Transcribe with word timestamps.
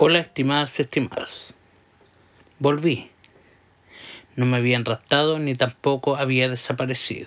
Hola 0.00 0.20
estimadas, 0.20 0.78
estimados. 0.78 1.54
Volví. 2.60 3.10
No 4.36 4.46
me 4.46 4.58
habían 4.58 4.84
raptado 4.84 5.40
ni 5.40 5.56
tampoco 5.56 6.16
había 6.16 6.48
desaparecido. 6.48 7.26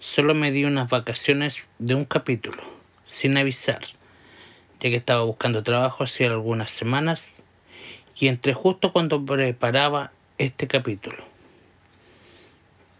Solo 0.00 0.34
me 0.34 0.50
di 0.50 0.64
unas 0.64 0.90
vacaciones 0.90 1.68
de 1.78 1.94
un 1.94 2.04
capítulo, 2.04 2.60
sin 3.06 3.38
avisar, 3.38 3.82
ya 4.80 4.90
que 4.90 4.96
estaba 4.96 5.22
buscando 5.22 5.62
trabajo 5.62 6.02
hacía 6.02 6.26
algunas 6.26 6.72
semanas 6.72 7.36
y 8.18 8.26
entré 8.26 8.52
justo 8.52 8.92
cuando 8.92 9.24
preparaba 9.24 10.10
este 10.38 10.66
capítulo. 10.66 11.18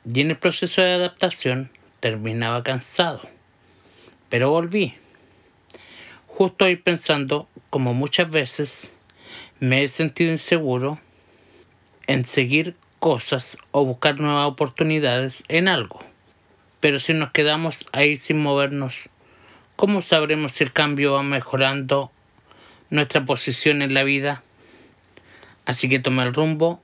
Y 0.04 0.20
en 0.20 0.30
el 0.30 0.38
proceso 0.38 0.82
de 0.82 0.93
adaptación 0.93 1.70
terminaba 1.98 2.63
cansado, 2.63 3.21
pero 4.29 4.50
volví. 4.50 4.95
Justo 6.36 6.67
ahí 6.67 6.76
pensando, 6.76 7.49
como 7.71 7.95
muchas 7.95 8.29
veces, 8.29 8.90
me 9.58 9.82
he 9.82 9.89
sentido 9.89 10.32
inseguro 10.32 11.00
en 12.07 12.26
seguir 12.26 12.76
cosas 12.99 13.57
o 13.71 13.86
buscar 13.86 14.21
nuevas 14.21 14.46
oportunidades 14.46 15.45
en 15.49 15.67
algo. 15.67 15.99
Pero 16.79 16.99
si 16.99 17.14
nos 17.14 17.31
quedamos 17.31 17.86
ahí 17.93 18.18
sin 18.18 18.43
movernos, 18.43 19.09
¿cómo 19.76 20.03
sabremos 20.03 20.53
si 20.53 20.64
el 20.64 20.75
cambio 20.75 21.14
va 21.14 21.22
mejorando 21.22 22.12
nuestra 22.90 23.25
posición 23.25 23.81
en 23.81 23.95
la 23.95 24.04
vida? 24.04 24.43
Así 25.64 25.89
que 25.89 26.00
tomé 26.00 26.25
el 26.25 26.34
rumbo 26.34 26.82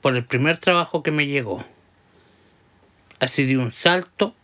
por 0.00 0.16
el 0.16 0.24
primer 0.24 0.56
trabajo 0.56 1.02
que 1.02 1.10
me 1.10 1.26
llegó. 1.26 1.62
Así 3.20 3.44
de 3.44 3.58
un 3.58 3.70
salto 3.70 4.34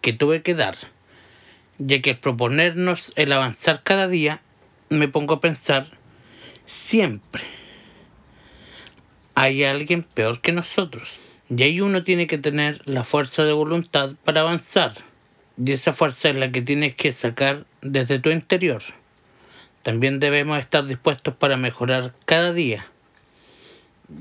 que 0.00 0.14
tuve 0.14 0.40
que 0.40 0.54
dar, 0.54 0.78
ya 1.78 2.02
que 2.02 2.10
al 2.10 2.18
proponernos 2.18 3.12
el 3.16 3.32
avanzar 3.32 3.82
cada 3.82 4.08
día, 4.08 4.42
me 4.88 5.08
pongo 5.08 5.34
a 5.34 5.40
pensar 5.40 5.86
siempre 6.66 7.42
hay 9.40 9.62
alguien 9.62 10.02
peor 10.02 10.40
que 10.40 10.50
nosotros. 10.50 11.16
Y 11.48 11.62
ahí 11.62 11.80
uno 11.80 12.02
tiene 12.02 12.26
que 12.26 12.38
tener 12.38 12.82
la 12.86 13.04
fuerza 13.04 13.44
de 13.44 13.52
voluntad 13.52 14.14
para 14.24 14.40
avanzar. 14.40 14.94
Y 15.56 15.70
esa 15.70 15.92
fuerza 15.92 16.30
es 16.30 16.34
la 16.34 16.50
que 16.50 16.60
tienes 16.60 16.96
que 16.96 17.12
sacar 17.12 17.64
desde 17.80 18.18
tu 18.18 18.30
interior. 18.30 18.82
También 19.84 20.18
debemos 20.18 20.58
estar 20.58 20.84
dispuestos 20.86 21.34
para 21.34 21.56
mejorar 21.56 22.14
cada 22.24 22.52
día. 22.52 22.86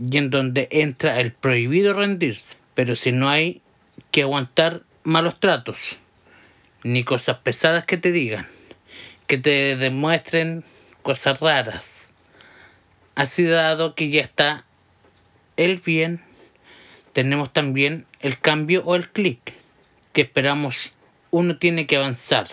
Y 0.07 0.17
en 0.17 0.29
donde 0.29 0.67
entra 0.69 1.19
el 1.19 1.31
prohibido 1.31 1.95
rendirse. 1.95 2.55
Pero 2.75 2.95
si 2.95 3.11
no 3.11 3.27
hay 3.27 3.63
que 4.11 4.21
aguantar 4.21 4.83
malos 5.03 5.39
tratos, 5.39 5.79
ni 6.87 7.03
cosas 7.03 7.39
pesadas 7.39 7.83
que 7.83 7.97
te 7.97 8.13
digan, 8.13 8.47
que 9.27 9.37
te 9.37 9.75
demuestren 9.75 10.63
cosas 11.01 11.41
raras. 11.41 12.09
Así 13.13 13.43
dado 13.43 13.93
que 13.93 14.09
ya 14.09 14.21
está 14.21 14.63
el 15.57 15.81
bien, 15.85 16.21
tenemos 17.11 17.51
también 17.51 18.05
el 18.21 18.39
cambio 18.39 18.83
o 18.85 18.95
el 18.95 19.09
clic 19.09 19.53
que 20.13 20.21
esperamos. 20.21 20.93
Uno 21.29 21.57
tiene 21.57 21.87
que 21.87 21.97
avanzar. 21.97 22.47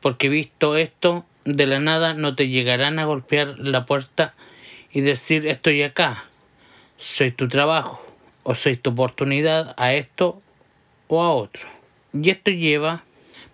Porque 0.00 0.28
visto 0.28 0.76
esto, 0.76 1.24
de 1.44 1.66
la 1.66 1.78
nada 1.78 2.14
no 2.14 2.34
te 2.34 2.48
llegarán 2.48 2.98
a 2.98 3.04
golpear 3.04 3.60
la 3.60 3.86
puerta 3.86 4.34
y 4.90 5.02
decir 5.02 5.46
estoy 5.46 5.84
acá. 5.84 6.24
Soy 6.98 7.30
tu 7.30 7.46
trabajo 7.46 8.04
o 8.42 8.56
soy 8.56 8.76
tu 8.76 8.90
oportunidad 8.90 9.72
a 9.76 9.94
esto 9.94 10.42
o 11.06 11.22
a 11.22 11.32
otro. 11.32 11.81
Y 12.12 12.30
esto 12.30 12.50
lleva 12.50 13.04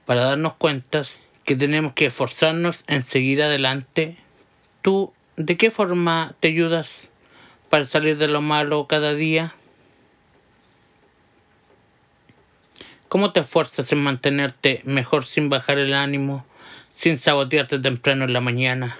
para 0.07 0.25
darnos 0.25 0.55
cuenta 0.55 1.03
que 1.45 1.55
tenemos 1.55 1.93
que 1.93 2.07
esforzarnos 2.07 2.85
en 2.89 3.03
seguir 3.03 3.43
adelante. 3.43 4.17
¿Tú 4.83 5.13
de 5.37 5.57
qué 5.57 5.71
forma 5.71 6.35
te 6.41 6.49
ayudas 6.49 7.09
para 7.71 7.85
salir 7.85 8.19
de 8.19 8.29
lo 8.29 8.43
malo 8.43 8.87
cada 8.87 9.15
día? 9.15 9.55
¿Cómo 13.09 13.33
te 13.33 13.41
esfuerzas 13.41 13.91
en 13.93 14.03
mantenerte 14.03 14.83
mejor 14.85 15.25
sin 15.25 15.49
bajar 15.49 15.79
el 15.79 15.95
ánimo, 15.95 16.45
sin 16.95 17.19
sabotearte 17.19 17.79
temprano 17.79 18.25
en 18.25 18.33
la 18.33 18.41
mañana? 18.41 18.99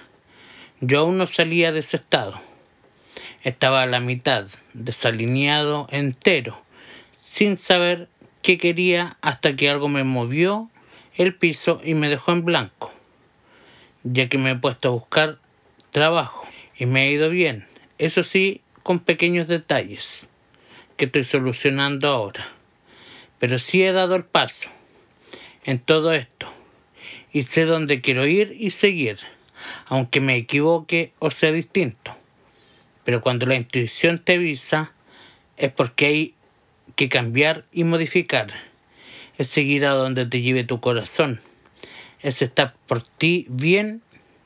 Yo 0.81 1.01
aún 1.01 1.17
no 1.17 1.27
salía 1.27 1.71
de 1.71 1.81
ese 1.81 1.97
estado. 1.97 2.39
Estaba 3.43 3.83
a 3.83 3.85
la 3.85 3.99
mitad, 3.99 4.47
desalineado 4.73 5.87
entero, 5.91 6.61
sin 7.21 7.57
saber 7.57 8.07
qué 8.41 8.57
quería 8.57 9.17
hasta 9.21 9.55
que 9.55 9.69
algo 9.69 9.89
me 9.89 10.03
movió 10.03 10.69
el 11.15 11.35
piso 11.35 11.81
y 11.83 11.93
me 11.93 12.09
dejó 12.09 12.31
en 12.31 12.45
blanco, 12.45 12.93
ya 14.03 14.29
que 14.29 14.37
me 14.37 14.51
he 14.51 14.55
puesto 14.55 14.89
a 14.89 14.91
buscar 14.91 15.37
trabajo 15.91 16.47
y 16.77 16.85
me 16.85 17.01
ha 17.01 17.09
ido 17.09 17.29
bien. 17.29 17.67
Eso 17.97 18.23
sí, 18.23 18.61
con 18.83 18.99
pequeños 18.99 19.47
detalles 19.47 20.27
que 20.95 21.05
estoy 21.05 21.23
solucionando 21.23 22.07
ahora. 22.07 22.47
Pero 23.39 23.59
sí 23.59 23.83
he 23.83 23.91
dado 23.91 24.15
el 24.15 24.25
paso 24.25 24.69
en 25.65 25.79
todo 25.79 26.13
esto 26.13 26.47
y 27.31 27.43
sé 27.43 27.65
dónde 27.65 28.01
quiero 28.01 28.25
ir 28.25 28.55
y 28.59 28.71
seguir, 28.71 29.19
aunque 29.85 30.21
me 30.21 30.35
equivoque 30.35 31.13
o 31.19 31.31
sea 31.31 31.51
distinto. 31.51 32.15
Pero 33.03 33.21
cuando 33.21 33.45
la 33.45 33.55
intuición 33.55 34.19
te 34.19 34.35
avisa 34.35 34.93
es 35.57 35.71
porque 35.71 36.05
hay 36.05 36.35
que 36.99 37.07
cambiar 37.07 37.63
y 37.71 37.85
modificar. 37.85 38.47
Es 39.37 39.47
seguir 39.47 39.85
a 39.85 39.91
donde 39.91 40.25
te 40.25 40.41
lleve 40.41 40.65
tu 40.65 40.81
corazón. 40.81 41.39
Es 42.19 42.41
estar 42.41 42.73
por 42.87 43.03
ti 43.03 43.45
bien, 43.47 44.01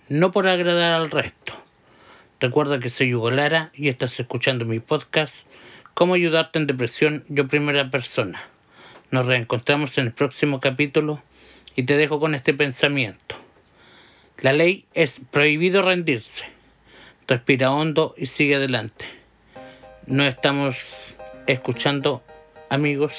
no 0.08 0.32
por 0.32 0.48
agradar 0.48 0.92
al 0.92 1.10
resto. 1.10 1.54
Recuerda 2.40 2.80
que 2.80 2.92
soy 2.92 3.16
Hugo 3.16 3.32
Lara 3.32 3.72
y 3.74 3.90
estás 3.90 4.20
escuchando 4.20 4.66
mi 4.66 4.80
podcast 4.80 5.48
Cómo 5.96 6.14
ayudarte 6.14 6.60
en 6.60 6.68
depresión 6.68 7.26
yo 7.28 7.48
primera 7.48 7.90
persona. 7.90 8.44
Nos 9.10 9.26
reencontramos 9.26 9.98
en 9.98 10.06
el 10.06 10.14
próximo 10.14 10.60
capítulo 10.60 11.24
y 11.76 11.84
te 11.84 11.98
dejo 11.98 12.20
con 12.20 12.36
este 12.36 12.54
pensamiento. 12.54 13.36
La 14.42 14.54
ley 14.54 14.86
es 14.94 15.26
prohibido 15.32 15.82
rendirse. 15.82 16.46
Respira 17.28 17.72
hondo 17.72 18.14
y 18.16 18.28
sigue 18.28 18.58
adelante. 18.58 19.06
No 20.06 20.24
estamos 20.24 20.78
escuchando 21.48 22.22
amigos 22.74 23.14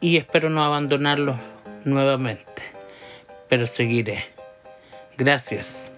y 0.00 0.18
espero 0.18 0.50
no 0.50 0.62
abandonarlos 0.62 1.36
nuevamente, 1.84 2.62
pero 3.48 3.66
seguiré. 3.66 4.24
Gracias. 5.16 5.90